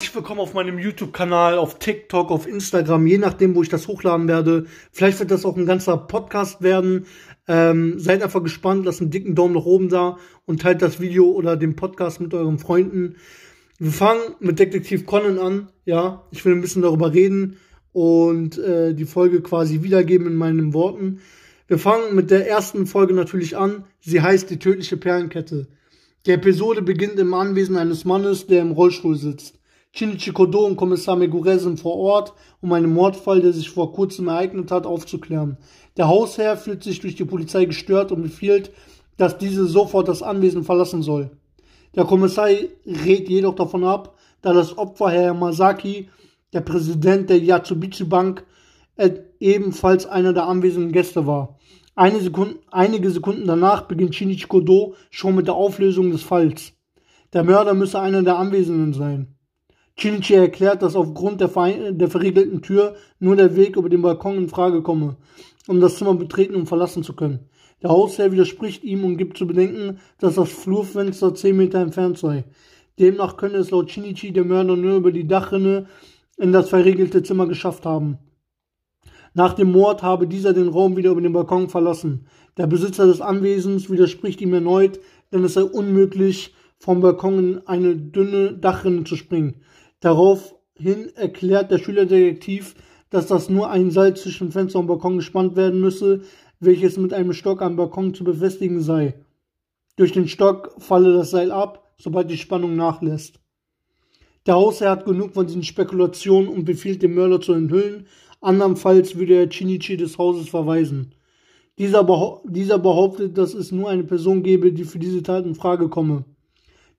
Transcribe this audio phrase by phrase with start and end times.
[0.00, 4.66] Willkommen auf meinem YouTube-Kanal, auf TikTok, auf Instagram, je nachdem, wo ich das hochladen werde.
[4.92, 7.06] Vielleicht wird das auch ein ganzer Podcast werden.
[7.48, 11.26] Ähm, seid einfach gespannt, lasst einen dicken Daumen nach oben da und teilt das Video
[11.32, 13.16] oder den Podcast mit euren Freunden.
[13.80, 15.68] Wir fangen mit Detektiv Conan an.
[15.84, 17.56] Ja, ich will ein bisschen darüber reden
[17.92, 21.22] und äh, die Folge quasi wiedergeben in meinen Worten.
[21.66, 23.84] Wir fangen mit der ersten Folge natürlich an.
[23.98, 25.66] Sie heißt die tödliche Perlenkette.
[26.24, 29.57] Die Episode beginnt im Anwesen eines Mannes, der im Rollstuhl sitzt.
[29.98, 34.28] Shinichi Kodo und Kommissar Megure sind vor Ort, um einen Mordfall, der sich vor kurzem
[34.28, 35.56] ereignet hat, aufzuklären.
[35.96, 38.70] Der Hausherr fühlt sich durch die Polizei gestört und befiehlt,
[39.16, 41.32] dass diese sofort das Anwesen verlassen soll.
[41.96, 46.08] Der Kommissar rät jedoch davon ab, da das Opfer Herr Masaki,
[46.52, 48.44] der Präsident der Yatsubishi Bank,
[49.40, 51.58] ebenfalls einer der anwesenden Gäste war.
[51.96, 56.72] Eine Sekunde, einige Sekunden danach beginnt Shinichi Kodo schon mit der Auflösung des Falls.
[57.32, 59.34] Der Mörder müsse einer der Anwesenden sein.
[59.98, 61.48] Shinichi erklärt, dass aufgrund der,
[61.92, 65.16] der verriegelten Tür nur der Weg über den Balkon in Frage komme,
[65.66, 67.48] um das Zimmer betreten und verlassen zu können.
[67.82, 72.44] Der Hausherr widerspricht ihm und gibt zu bedenken, dass das Flurfenster 10 Meter entfernt sei.
[72.98, 75.86] Demnach könne es laut Shinichi der Mörder nur über die Dachrinne
[76.36, 78.18] in das verriegelte Zimmer geschafft haben.
[79.34, 82.26] Nach dem Mord habe dieser den Raum wieder über den Balkon verlassen.
[82.56, 84.98] Der Besitzer des Anwesens widerspricht ihm erneut,
[85.32, 89.62] denn es sei unmöglich, vom Balkon in eine dünne Dachrinne zu springen.
[90.00, 92.74] Daraufhin erklärt der Schülerdetektiv,
[93.10, 96.22] dass das nur ein Seil zwischen Fenster und Balkon gespannt werden müsse,
[96.60, 99.14] welches mit einem Stock am Balkon zu befestigen sei.
[99.96, 103.40] Durch den Stock falle das Seil ab, sobald die Spannung nachlässt.
[104.46, 108.06] Der Hausherr hat genug von diesen Spekulationen und befiehlt den Mörder zu enthüllen,
[108.40, 111.12] andernfalls würde er Chinichi des Hauses verweisen.
[111.78, 115.54] Dieser, behau dieser behauptet, dass es nur eine Person gebe, die für diese Tat in
[115.54, 116.24] Frage komme.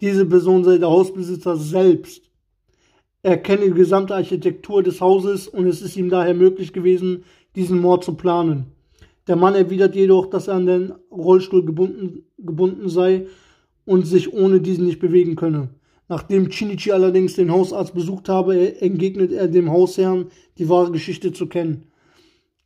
[0.00, 2.27] Diese Person sei der Hausbesitzer selbst.
[3.28, 7.24] Er kenne die gesamte Architektur des Hauses und es ist ihm daher möglich gewesen,
[7.56, 8.72] diesen Mord zu planen.
[9.26, 13.26] Der Mann erwidert jedoch, dass er an den Rollstuhl gebunden, gebunden sei
[13.84, 15.68] und sich ohne diesen nicht bewegen könne.
[16.08, 21.48] Nachdem Chinichi allerdings den Hausarzt besucht habe, entgegnet er dem Hausherrn, die wahre Geschichte zu
[21.48, 21.82] kennen.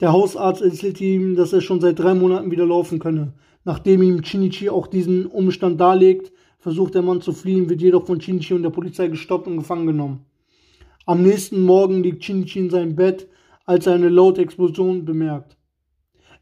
[0.00, 3.32] Der Hausarzt erzählt ihm, dass er schon seit drei Monaten wieder laufen könne.
[3.64, 8.20] Nachdem ihm Chinichi auch diesen Umstand darlegt, versucht der Mann zu fliehen, wird jedoch von
[8.20, 10.24] Chinichi und der Polizei gestoppt und gefangen genommen.
[11.04, 13.28] Am nächsten Morgen liegt Shinichi in seinem Bett,
[13.64, 15.56] als er eine laute Explosion bemerkt.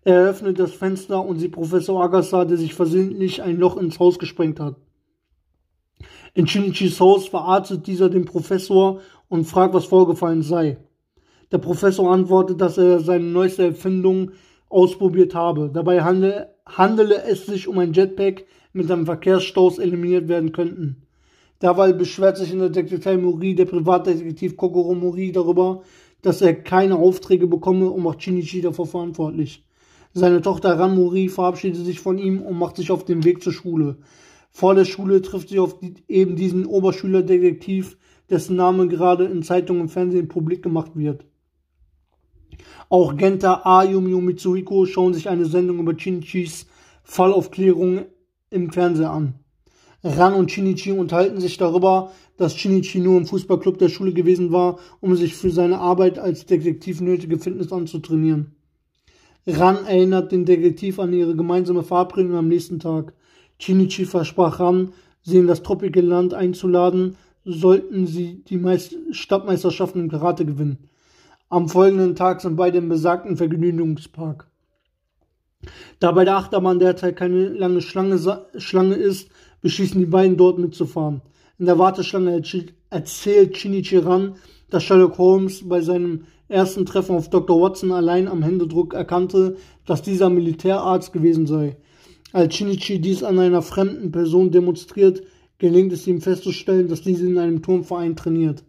[0.04, 4.18] Er öffnet das Fenster und sieht Professor Agasa, der sich versehentlich ein Loch ins Haus
[4.18, 4.76] gesprengt hat.
[6.34, 10.78] In Shinichis Haus verarztet dieser den Professor und fragt, was vorgefallen sei.
[11.52, 14.32] Der Professor antwortet, dass er seine neueste Erfindung
[14.68, 15.70] ausprobiert habe.
[15.72, 21.06] Dabei handele, handele es sich um ein Jetpack, mit einem Verkehrsstaus eliminiert werden könnten.
[21.62, 25.82] Derweil beschwert sich in der Detektiv Mori der Privatdetektiv Kokoro Mori darüber,
[26.22, 29.64] dass er keine Aufträge bekomme und macht Shinichi dafür verantwortlich.
[30.12, 33.52] Seine Tochter Ran Mori verabschiedet sich von ihm und macht sich auf den Weg zur
[33.52, 33.98] Schule.
[34.50, 37.96] Vor der Schule trifft sie auf die, eben diesen Oberschülerdetektiv,
[38.28, 41.24] dessen Name gerade in Zeitungen und Fernsehen publik gemacht wird.
[42.88, 46.66] Auch Genta Ayumi und Mitsuhiko schauen sich eine Sendung über Shinichis
[47.04, 48.06] Fallaufklärung
[48.50, 49.39] im Fernsehen an.
[50.02, 54.78] Ran und Shinichi unterhalten sich darüber, dass Shinichi nur im Fußballclub der Schule gewesen war,
[55.00, 58.54] um sich für seine Arbeit als Detektiv nötige Fitness anzutrainieren.
[59.46, 63.12] Ran erinnert den Detektiv an ihre gemeinsame Verabredung am nächsten Tag.
[63.58, 70.10] Shinichi versprach Ran, sie in das tropische Land einzuladen, sollten sie die Meist Stadtmeisterschaften im
[70.10, 70.88] Karate gewinnen.
[71.48, 74.50] Am folgenden Tag sind beide im besagten Vergnügungspark.
[75.98, 79.30] Da bei der Achterbahn derzeit keine lange Schlange, Schlange ist,
[79.62, 81.22] beschließen die beiden dort mitzufahren.
[81.58, 82.42] In der Warteschlange
[82.90, 84.34] erzählt Shinichi Ran,
[84.70, 87.60] dass Sherlock Holmes bei seinem ersten Treffen auf Dr.
[87.60, 89.56] Watson allein am Händedruck erkannte,
[89.86, 91.76] dass dieser Militärarzt gewesen sei.
[92.32, 95.22] Als Shinichi dies an einer fremden Person demonstriert,
[95.58, 98.64] gelingt es ihm festzustellen, dass diese in einem Turmverein trainiert.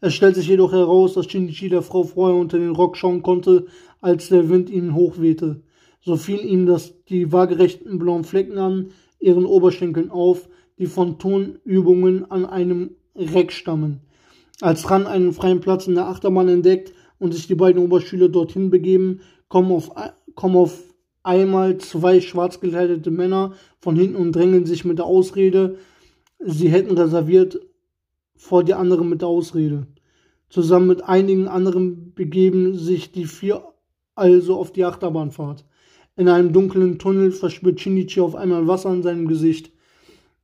[0.00, 3.66] Es stellt sich jedoch heraus, dass Shinichi der Frau vorher unter den Rock schauen konnte,
[4.00, 5.62] als der Wind ihn hochwehte.
[6.02, 12.30] So fiel ihm das die waagerechten blauen Flecken an, ihren Oberschenkeln auf, die von Tonübungen
[12.30, 14.00] an einem Reck stammen.
[14.60, 18.70] Als Ran einen freien Platz in der Achterbahn entdeckt und sich die beiden Oberschüler dorthin
[18.70, 19.90] begeben, kommen auf,
[20.34, 20.82] kommen auf
[21.22, 25.76] einmal zwei schwarz gekleidete Männer von hinten und drängen sich mit der Ausrede,
[26.38, 27.60] sie hätten reserviert
[28.36, 29.86] vor die anderen mit der Ausrede.
[30.48, 33.62] Zusammen mit einigen anderen begeben sich die vier
[34.14, 35.64] also auf die Achterbahnfahrt.
[36.20, 39.72] In einem dunklen Tunnel verspürt Shinichi auf einmal Wasser an seinem Gesicht.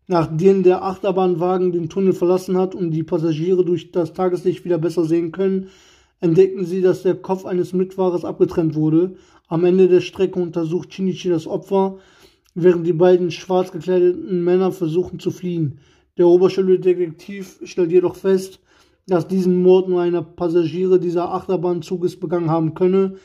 [0.06, 5.05] Nachdem der Achterbahnwagen den Tunnel verlassen hat und die Passagiere durch das Tageslicht wieder besser
[5.05, 5.69] sehen können,
[6.20, 9.17] entdecken sie, dass der Kopf eines Mitfahrers abgetrennt wurde.
[9.49, 11.99] Am Ende der Strecke untersucht Shinichi das Opfer,
[12.55, 15.81] während die beiden schwarz gekleideten Männer versuchen zu fliehen.
[16.17, 18.61] Der Oberschuldetektiv stellt jedoch fest,
[19.06, 23.17] dass diesen Mord nur einer Passagiere dieser Achterbahnzuges begangen haben könne,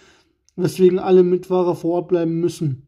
[0.55, 2.87] weswegen alle Mitfahrer vor Ort bleiben müssen.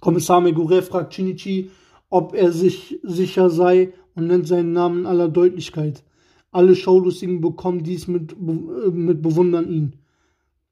[0.00, 1.70] Kommissar Megure fragt Shinichi,
[2.10, 6.04] ob er sich sicher sei und nennt seinen Namen in aller Deutlichkeit.
[6.50, 9.96] Alle Schaulustigen bekommen dies mit, äh, mit bewundern ihn.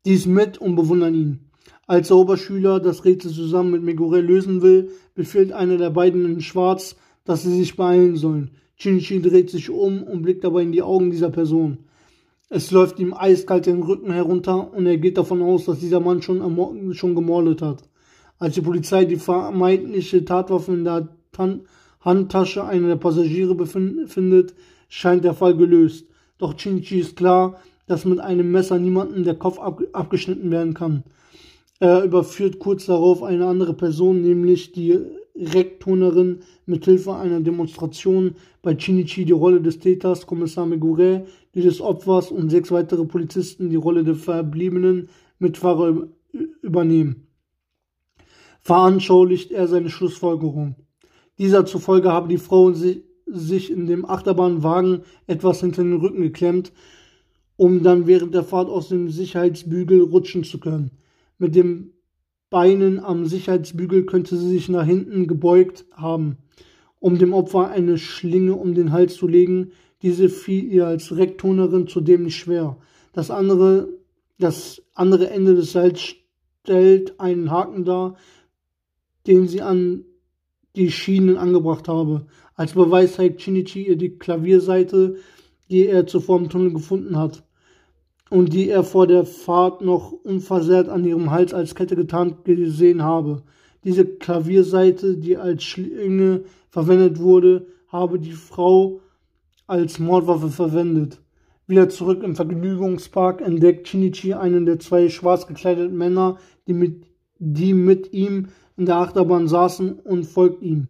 [0.04, 1.40] Dies mit und bewundern ihn.
[1.86, 6.40] Als der Oberschüler das Rätsel zusammen mit Megure lösen will, befehlt einer der beiden in
[6.40, 8.50] Schwarz, dass sie sich beeilen sollen.
[8.76, 11.78] Shinichi dreht sich um und blickt dabei in die Augen dieser Person.
[12.50, 16.22] Es läuft ihm eiskalt den Rücken herunter und er geht davon aus, dass dieser Mann
[16.22, 17.82] schon, schon gemordet hat.
[18.38, 21.62] Als die Polizei die vermeintliche Tatwaffe in der Tan
[22.00, 24.54] Handtasche einer der Passagiere findet,
[24.90, 26.06] scheint der Fall gelöst.
[26.36, 31.04] Doch Shinichi ist klar, dass mit einem Messer niemandem der Kopf ab abgeschnitten werden kann.
[31.80, 34.98] Er überführt kurz darauf eine andere Person, nämlich die
[35.34, 41.80] Rektonerin mit Hilfe einer Demonstration bei Shinichi die Rolle des Täters, Kommissar Megure, die des
[41.80, 45.08] Opfers und sechs weitere Polizisten die Rolle der verbliebenen
[45.38, 46.08] Mitfahrer
[46.62, 47.26] übernehmen.
[48.60, 50.76] Veranschaulicht er seine Schlussfolgerung.
[51.38, 56.72] Dieser zufolge habe die Frau sich in dem Achterbahnwagen etwas hinter den Rücken geklemmt,
[57.56, 60.90] um dann während der Fahrt aus dem Sicherheitsbügel rutschen zu können.
[61.38, 61.92] Mit den
[62.50, 66.38] Beinen am Sicherheitsbügel könnte sie sich nach hinten gebeugt haben,
[67.00, 69.72] um dem Opfer eine Schlinge um den Hals zu legen.
[70.02, 72.76] Diese fiel ihr als Rektonerin zudem nicht schwer.
[73.12, 73.88] Das andere,
[74.38, 76.00] das andere Ende des Seils
[76.62, 78.16] stellt einen Haken dar,
[79.26, 80.04] den sie an
[80.76, 82.26] die Schienen angebracht habe.
[82.54, 85.16] Als Beweis zeigt Shinichi ihr die Klavierseite,
[85.70, 87.44] die er zuvor im Tunnel gefunden hat
[88.30, 93.02] und die er vor der Fahrt noch unversehrt an ihrem Hals als Kette getarnt gesehen
[93.02, 93.42] habe.
[93.84, 99.00] Diese Klavierseite, die als Schlinge verwendet wurde, habe die Frau
[99.66, 101.20] als Mordwaffe verwendet.
[101.66, 107.06] Wieder zurück im Vergnügungspark entdeckt Shinichi einen der zwei schwarz gekleideten Männer, die mit,
[107.38, 110.88] die mit ihm in der Achterbahn saßen und folgt ihm.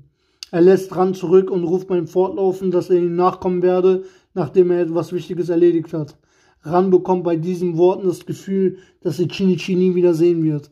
[0.51, 4.05] Er lässt Ran zurück und ruft beim Fortlaufen, dass er ihm nachkommen werde,
[4.35, 6.17] nachdem er etwas Wichtiges erledigt hat.
[6.63, 10.71] Ran bekommt bei diesen Worten das Gefühl, dass er Chinichi nie wieder sehen wird.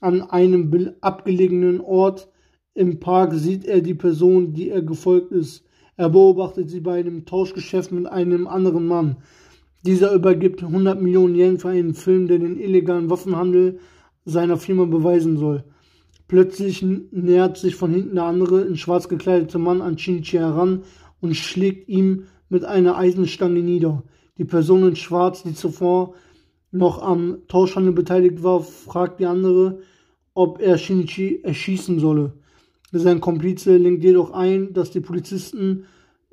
[0.00, 2.28] An einem abgelegenen Ort
[2.74, 5.64] im Park sieht er die Person, die er gefolgt ist.
[5.96, 9.16] Er beobachtet sie bei einem Tauschgeschäft mit einem anderen Mann.
[9.86, 13.78] Dieser übergibt 100 Millionen Yen für einen Film, der den illegalen Waffenhandel
[14.24, 15.64] seiner Firma beweisen soll.
[16.26, 20.82] Plötzlich nähert sich von hinten der andere in schwarz gekleidete Mann an Shinichi heran
[21.20, 24.02] und schlägt ihm mit einer Eisenstange nieder.
[24.38, 26.14] Die Person in schwarz, die zuvor
[26.72, 29.78] noch am Tauschhandel beteiligt war, fragt die andere,
[30.32, 32.32] ob er Shinichi erschießen solle.
[32.96, 35.86] Sein Komplize lenkt jedoch ein, dass die Polizisten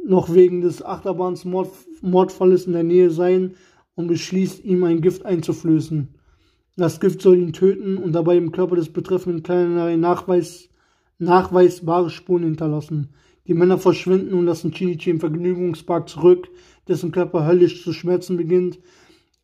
[0.04, 1.72] noch wegen des Achterbahns Mord
[2.02, 3.56] Mordfalles in der Nähe seien
[3.96, 6.10] und beschließt, ihm ein Gift einzuflößen.
[6.78, 10.70] Das Gift soll ihn töten und dabei im Körper des Betreffenden keinerlei Nachweis,
[11.18, 13.10] nachweisbare Spuren hinterlassen.
[13.48, 16.48] Die Männer verschwinden und lassen Chinichi im Vergnügungspark zurück,
[16.88, 18.80] dessen Körper höllisch zu schmerzen beginnt.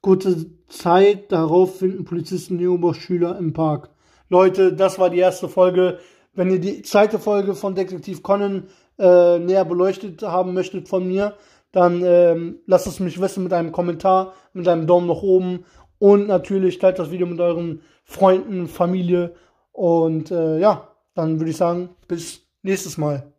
[0.01, 3.89] Kurze Zeit darauf finden Polizisten die Oberschüler im Park.
[4.29, 5.97] Leute, das war die erste Folge.
[6.37, 8.67] Wenn ihr die zweite Folge von Detektiv Conan
[8.99, 11.33] äh, näher beleuchtet haben möchtet von mir,
[11.71, 15.65] dann ähm, lasst es mich wissen mit einem Kommentar, mit einem Daumen nach oben
[15.97, 19.33] und natürlich teilt das Video mit euren Freunden, Familie.
[19.71, 23.33] Und äh, ja, dann würde ich sagen, bis nächstes Mal.